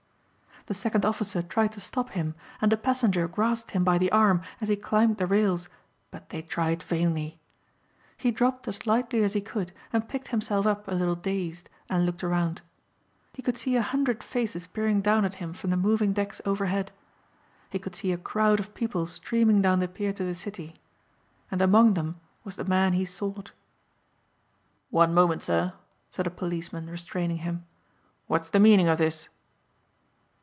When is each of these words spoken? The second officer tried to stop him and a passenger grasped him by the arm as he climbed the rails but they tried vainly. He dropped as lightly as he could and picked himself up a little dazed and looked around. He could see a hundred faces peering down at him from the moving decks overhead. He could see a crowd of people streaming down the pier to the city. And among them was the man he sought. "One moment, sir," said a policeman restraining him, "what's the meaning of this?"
The 0.67 0.75
second 0.75 1.07
officer 1.07 1.41
tried 1.41 1.71
to 1.71 1.81
stop 1.81 2.11
him 2.11 2.35
and 2.61 2.71
a 2.71 2.77
passenger 2.77 3.27
grasped 3.27 3.71
him 3.71 3.83
by 3.83 3.97
the 3.97 4.11
arm 4.11 4.43
as 4.61 4.69
he 4.69 4.75
climbed 4.75 5.17
the 5.17 5.25
rails 5.25 5.67
but 6.11 6.29
they 6.29 6.43
tried 6.43 6.83
vainly. 6.83 7.39
He 8.15 8.29
dropped 8.29 8.67
as 8.67 8.85
lightly 8.85 9.23
as 9.23 9.33
he 9.33 9.41
could 9.41 9.71
and 9.91 10.07
picked 10.07 10.27
himself 10.27 10.67
up 10.67 10.87
a 10.87 10.91
little 10.93 11.15
dazed 11.15 11.67
and 11.89 12.05
looked 12.05 12.23
around. 12.23 12.61
He 13.33 13.41
could 13.41 13.57
see 13.57 13.75
a 13.75 13.81
hundred 13.81 14.23
faces 14.23 14.67
peering 14.67 15.01
down 15.01 15.25
at 15.25 15.33
him 15.41 15.51
from 15.51 15.71
the 15.71 15.77
moving 15.77 16.13
decks 16.13 16.41
overhead. 16.45 16.91
He 17.71 17.79
could 17.79 17.95
see 17.95 18.11
a 18.11 18.17
crowd 18.17 18.59
of 18.59 18.75
people 18.75 19.07
streaming 19.07 19.63
down 19.63 19.79
the 19.79 19.87
pier 19.87 20.13
to 20.13 20.23
the 20.23 20.35
city. 20.35 20.79
And 21.49 21.59
among 21.63 21.95
them 21.95 22.19
was 22.43 22.55
the 22.57 22.65
man 22.65 22.93
he 22.93 23.03
sought. 23.05 23.51
"One 24.91 25.11
moment, 25.11 25.41
sir," 25.41 25.73
said 26.11 26.27
a 26.27 26.29
policeman 26.29 26.87
restraining 26.87 27.37
him, 27.39 27.65
"what's 28.27 28.49
the 28.49 28.59
meaning 28.59 28.87
of 28.87 28.99
this?" 28.99 29.27